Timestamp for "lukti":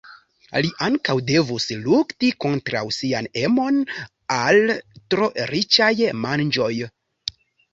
1.83-2.31